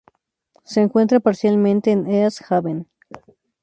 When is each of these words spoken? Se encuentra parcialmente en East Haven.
Se 0.63 0.81
encuentra 0.81 1.19
parcialmente 1.19 1.91
en 1.91 2.07
East 2.07 2.39
Haven. 2.49 2.87